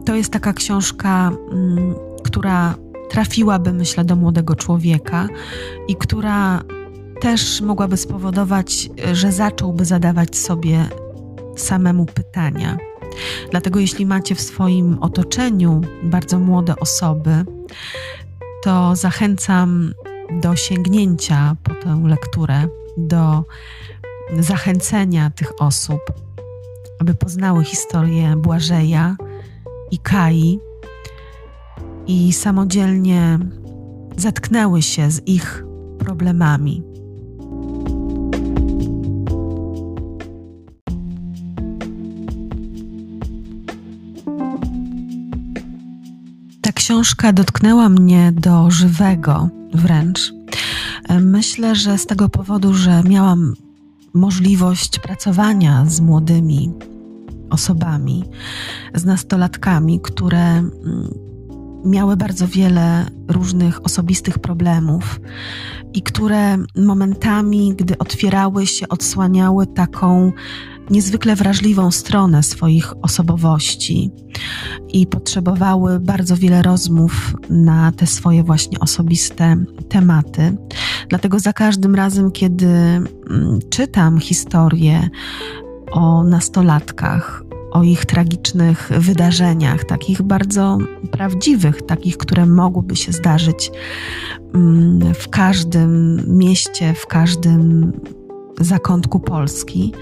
To 0.04 0.14
jest 0.14 0.32
taka 0.32 0.52
książka, 0.52 1.32
mm, 1.52 1.94
która 2.24 2.74
trafiłaby, 3.10 3.72
myślę, 3.72 4.04
do 4.04 4.16
młodego 4.16 4.54
człowieka 4.54 5.28
i 5.88 5.96
która 5.96 6.62
też 7.20 7.60
mogłaby 7.60 7.96
spowodować, 7.96 8.90
że 9.12 9.32
zacząłby 9.32 9.84
zadawać 9.84 10.36
sobie 10.36 10.88
samemu 11.56 12.06
pytania. 12.06 12.78
Dlatego, 13.50 13.80
jeśli 13.80 14.06
macie 14.06 14.34
w 14.34 14.40
swoim 14.40 14.98
otoczeniu 15.00 15.80
bardzo 16.02 16.38
młode 16.38 16.76
osoby, 16.76 17.44
to 18.62 18.96
zachęcam 18.96 19.94
do 20.42 20.56
sięgnięcia 20.56 21.56
po 21.62 21.74
tę 21.74 22.02
lekturę, 22.06 22.66
do 22.96 23.44
zachęcenia 24.38 25.30
tych 25.30 25.52
osób, 25.62 26.00
aby 26.98 27.14
poznały 27.14 27.64
historię 27.64 28.36
Błażeja 28.36 29.16
i 29.90 29.98
Kai, 29.98 30.60
i 32.06 32.32
samodzielnie 32.32 33.38
zatknęły 34.16 34.82
się 34.82 35.10
z 35.10 35.28
ich 35.28 35.64
problemami. 35.98 36.82
Ta 46.60 46.72
książka 46.72 47.32
dotknęła 47.32 47.88
mnie 47.88 48.32
do 48.32 48.70
żywego 48.70 49.48
wręcz. 49.74 50.32
Myślę, 51.20 51.74
że 51.74 51.98
z 51.98 52.06
tego 52.06 52.28
powodu, 52.28 52.74
że 52.74 53.02
miałam 53.02 53.54
możliwość 54.14 54.98
pracowania 54.98 55.84
z 55.86 56.00
młodymi 56.00 56.72
osobami, 57.50 58.24
z 58.94 59.04
nastolatkami, 59.04 60.00
które 60.00 60.48
mm, 60.58 60.70
miały 61.84 62.16
bardzo 62.16 62.48
wiele 62.48 63.06
różnych 63.28 63.84
osobistych 63.84 64.38
problemów 64.38 65.20
i 65.94 66.02
które 66.02 66.56
momentami, 66.76 67.74
gdy 67.76 67.98
otwierały 67.98 68.66
się, 68.66 68.88
odsłaniały 68.88 69.66
taką 69.66 70.32
niezwykle 70.90 71.36
wrażliwą 71.36 71.90
stronę 71.90 72.42
swoich 72.42 72.94
osobowości 73.02 74.10
i 74.88 75.06
potrzebowały 75.06 76.00
bardzo 76.00 76.36
wiele 76.36 76.62
rozmów 76.62 77.36
na 77.50 77.92
te 77.92 78.06
swoje 78.06 78.44
właśnie 78.44 78.78
osobiste 78.78 79.56
tematy. 79.88 80.56
Dlatego 81.08 81.38
za 81.38 81.52
każdym 81.52 81.94
razem, 81.94 82.30
kiedy 82.30 82.66
mm, 82.66 83.08
czytam 83.70 84.18
historię 84.18 85.08
o 85.92 86.24
nastolatkach, 86.24 87.44
o 87.70 87.82
ich 87.82 88.06
tragicznych 88.06 88.90
wydarzeniach, 88.98 89.84
takich 89.84 90.22
bardzo 90.22 90.78
prawdziwych, 91.10 91.82
takich, 91.82 92.16
które 92.16 92.46
mogłyby 92.46 92.96
się 92.96 93.12
zdarzyć 93.12 93.72
mm, 94.54 95.14
w 95.14 95.28
każdym 95.28 96.22
mieście, 96.38 96.94
w 96.94 97.06
każdym 97.06 97.92
zakątku 98.60 99.20
Polski, 99.20 99.92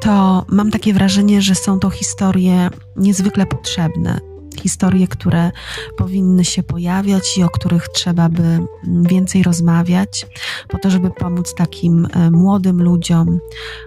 to 0.00 0.44
mam 0.48 0.70
takie 0.70 0.94
wrażenie, 0.94 1.42
że 1.42 1.54
są 1.54 1.78
to 1.78 1.90
historie 1.90 2.70
niezwykle 2.96 3.46
potrzebne 3.46 4.33
historie, 4.60 5.08
które 5.08 5.50
powinny 5.96 6.44
się 6.44 6.62
pojawiać 6.62 7.38
i 7.38 7.42
o 7.42 7.48
których 7.48 7.88
trzeba 7.88 8.28
by 8.28 8.60
więcej 9.02 9.42
rozmawiać, 9.42 10.26
po 10.68 10.78
to, 10.78 10.90
żeby 10.90 11.10
pomóc 11.10 11.54
takim 11.54 12.06
e, 12.12 12.30
młodym 12.30 12.82
ludziom 12.82 13.38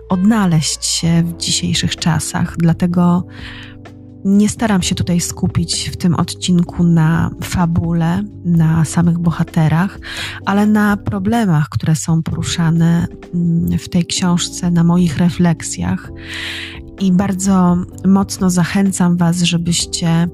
odnaleźć 0.10 0.86
się 0.86 1.24
w 1.24 1.38
dzisiejszych 1.38 1.96
czasach. 1.96 2.56
Dlatego 2.58 3.24
nie 4.26 4.50
staram 4.50 4.82
się 4.82 4.96
tutaj 4.96 5.20
skupić 5.20 5.90
w 5.90 5.98
tym 5.98 6.16
odcinku 6.16 6.84
na 6.84 7.30
fabule, 7.44 8.24
na 8.46 8.86
samych 8.86 9.18
bohaterach, 9.18 10.00
ale 10.46 10.66
na 10.66 10.98
problemach, 10.98 11.70
które 11.70 11.96
są 11.96 12.24
poruszane 12.24 13.08
mm, 13.34 13.80
w 13.80 13.90
tej 13.90 14.06
książce, 14.06 14.72
na 14.72 14.84
moich 14.84 15.18
refleksjach 15.18 16.12
i 17.00 17.12
bardzo 17.12 17.78
mocno 18.06 18.50
zachęcam 18.50 19.18
Was, 19.18 19.42
żebyście 19.42 20.28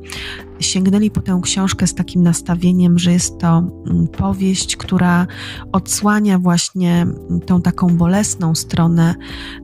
sięgnęli 0.59 1.11
po 1.11 1.21
tę 1.21 1.39
książkę 1.43 1.87
z 1.87 1.95
takim 1.95 2.23
nastawieniem, 2.23 2.99
że 2.99 3.11
jest 3.11 3.37
to 3.37 3.57
mm, 3.57 4.07
powieść, 4.07 4.77
która 4.77 5.27
odsłania 5.71 6.39
właśnie 6.39 7.07
tą 7.45 7.61
taką 7.61 7.97
bolesną 7.97 8.55
stronę 8.55 9.15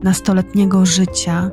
nastoletniego 0.02 0.86
życia 0.86 1.50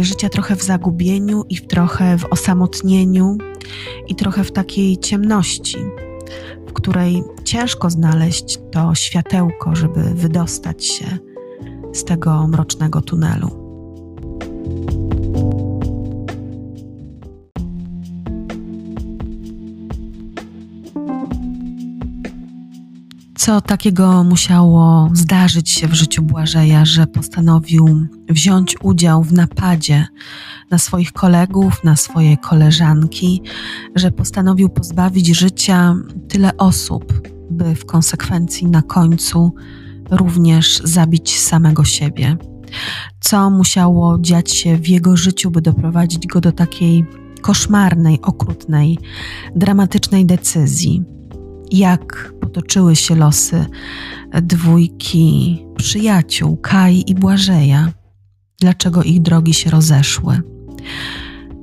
życia 0.00 0.28
trochę 0.28 0.56
w 0.56 0.62
zagubieniu 0.62 1.44
i 1.48 1.56
trochę 1.56 2.18
w 2.18 2.24
osamotnieniu 2.32 3.38
i 4.08 4.14
trochę 4.14 4.44
w 4.44 4.52
takiej 4.52 4.98
ciemności, 4.98 5.78
w 6.68 6.72
której 6.72 7.22
ciężko 7.44 7.90
znaleźć 7.90 8.58
to 8.72 8.94
światełko, 8.94 9.76
żeby 9.76 10.02
wydostać 10.14 10.84
się 10.84 11.18
z 11.92 12.04
tego 12.04 12.46
mrocznego 12.46 13.00
tunelu. 13.00 13.59
Co 23.50 23.60
takiego 23.60 24.24
musiało 24.24 25.10
zdarzyć 25.12 25.70
się 25.70 25.88
w 25.88 25.94
życiu 25.94 26.22
Błażeja, 26.22 26.84
że 26.84 27.06
postanowił 27.06 28.06
wziąć 28.28 28.76
udział 28.82 29.22
w 29.22 29.32
napadzie 29.32 30.06
na 30.70 30.78
swoich 30.78 31.12
kolegów, 31.12 31.84
na 31.84 31.96
swoje 31.96 32.36
koleżanki, 32.36 33.42
że 33.94 34.10
postanowił 34.10 34.68
pozbawić 34.68 35.26
życia 35.26 35.94
tyle 36.28 36.56
osób, 36.56 37.28
by 37.50 37.74
w 37.74 37.86
konsekwencji 37.86 38.66
na 38.66 38.82
końcu 38.82 39.54
również 40.10 40.80
zabić 40.84 41.40
samego 41.40 41.84
siebie? 41.84 42.36
Co 43.20 43.50
musiało 43.50 44.18
dziać 44.20 44.52
się 44.52 44.76
w 44.76 44.88
jego 44.88 45.16
życiu, 45.16 45.50
by 45.50 45.60
doprowadzić 45.60 46.26
go 46.26 46.40
do 46.40 46.52
takiej 46.52 47.04
koszmarnej, 47.40 48.20
okrutnej, 48.22 48.98
dramatycznej 49.56 50.26
decyzji? 50.26 51.19
Jak 51.70 52.32
potoczyły 52.40 52.96
się 52.96 53.14
losy 53.16 53.66
dwójki 54.42 55.58
przyjaciół, 55.76 56.56
Kai 56.56 57.04
i 57.06 57.14
Błażeja, 57.14 57.92
dlaczego 58.60 59.02
ich 59.02 59.22
drogi 59.22 59.54
się 59.54 59.70
rozeszły. 59.70 60.40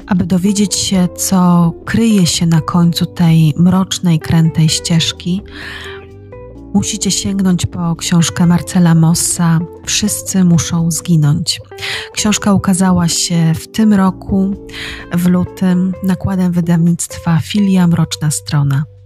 Aby 0.08 0.26
dowiedzieć 0.26 0.76
się, 0.76 1.08
co 1.18 1.72
kryje 1.86 2.26
się 2.26 2.46
na 2.46 2.62
końcu 2.62 3.06
tej 3.06 3.54
mrocznej, 3.58 4.20
krętej 4.20 4.70
ścieżki, 4.70 5.42
musicie 6.74 7.12
sięgnąć 7.12 7.66
po 7.66 7.96
książkę 7.96 8.46
Marcela 8.46 8.96
Mossa 8.96 9.60
Wszyscy 9.86 10.44
muszą 10.44 10.92
zginąć. 10.92 11.62
Książka 12.14 12.54
ukazała 12.54 13.08
się 13.08 13.54
w 13.56 13.68
tym 13.68 13.94
roku, 13.94 14.54
w 15.14 15.28
lutym, 15.28 15.94
nakładem 16.04 16.52
wydawnictwa 16.52 17.40
Filia 17.40 17.88
Mroczna 17.88 18.32
Strona. 18.32 18.97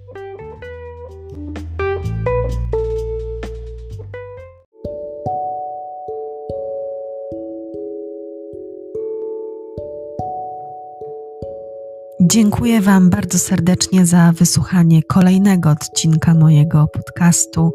Dziękuję 12.32 12.82
Wam 12.82 13.10
bardzo 13.10 13.40
serdecznie 13.40 14.06
za 14.06 14.32
wysłuchanie 14.32 15.04
kolejnego 15.04 15.70
odcinka 15.70 16.34
mojego 16.34 16.88
podcastu 16.88 17.72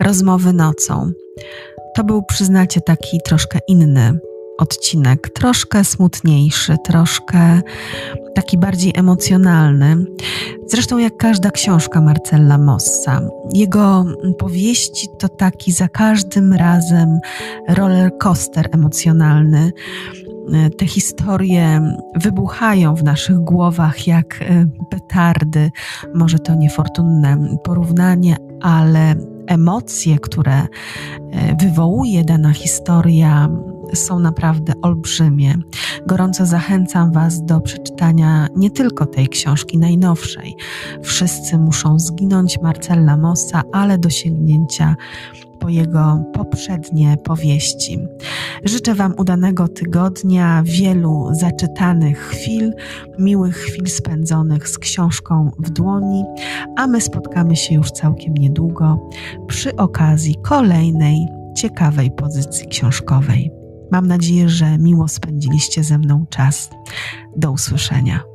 Rozmowy 0.00 0.52
nocą. 0.52 1.12
To 1.96 2.04
był, 2.04 2.22
przyznacie, 2.22 2.80
taki 2.80 3.20
troszkę 3.24 3.58
inny 3.68 4.18
odcinek, 4.58 5.28
troszkę 5.28 5.84
smutniejszy, 5.84 6.76
troszkę 6.84 7.60
taki 8.34 8.58
bardziej 8.58 8.92
emocjonalny. 8.96 10.04
Zresztą 10.66 10.98
jak 10.98 11.16
każda 11.16 11.50
książka 11.50 12.00
Marcella 12.00 12.58
Mossa. 12.58 13.20
Jego 13.54 14.04
powieści 14.38 15.08
to 15.18 15.28
taki 15.28 15.72
za 15.72 15.88
każdym 15.88 16.52
razem 16.52 17.18
roller 17.68 18.10
coaster 18.18 18.68
emocjonalny 18.72 19.72
te 20.78 20.86
historie 20.86 21.96
wybuchają 22.16 22.94
w 22.94 23.04
naszych 23.04 23.38
głowach 23.38 24.06
jak 24.06 24.42
e, 24.42 24.66
petardy. 24.90 25.70
Może 26.14 26.38
to 26.38 26.54
niefortunne 26.54 27.56
porównanie, 27.64 28.36
ale 28.60 29.14
emocje, 29.46 30.18
które 30.18 30.62
e, 30.62 30.66
wywołuje 31.56 32.24
dana 32.24 32.52
historia, 32.52 33.48
są 33.94 34.18
naprawdę 34.18 34.72
olbrzymie. 34.82 35.54
Gorąco 36.06 36.46
zachęcam 36.46 37.12
Was 37.12 37.44
do 37.44 37.60
przeczytania 37.60 38.48
nie 38.56 38.70
tylko 38.70 39.06
tej 39.06 39.28
książki 39.28 39.78
najnowszej. 39.78 40.56
Wszyscy 41.02 41.58
muszą 41.58 41.98
zginąć 41.98 42.58
Marcella 42.62 43.16
Mossa, 43.16 43.62
ale 43.72 43.98
do 43.98 44.10
sięgnięcia 44.10 44.94
po 45.64 45.70
jego 45.70 46.24
poprzednie 46.32 47.16
powieści. 47.24 47.98
Życzę 48.64 48.94
Wam 48.94 49.14
udanego 49.18 49.68
tygodnia, 49.68 50.62
wielu 50.66 51.28
zaczytanych 51.32 52.18
chwil, 52.18 52.72
miłych 53.18 53.56
chwil 53.56 53.86
spędzonych 53.86 54.68
z 54.68 54.78
książką 54.78 55.50
w 55.58 55.70
dłoni, 55.70 56.24
a 56.76 56.86
my 56.86 57.00
spotkamy 57.00 57.56
się 57.56 57.74
już 57.74 57.90
całkiem 57.90 58.34
niedługo 58.34 59.10
przy 59.46 59.76
okazji 59.76 60.34
kolejnej 60.42 61.26
ciekawej 61.56 62.10
pozycji 62.10 62.68
książkowej. 62.68 63.50
Mam 63.92 64.06
nadzieję, 64.06 64.48
że 64.48 64.78
miło 64.78 65.08
spędziliście 65.08 65.84
ze 65.84 65.98
mną 65.98 66.26
czas. 66.30 66.70
Do 67.36 67.52
usłyszenia. 67.52 68.33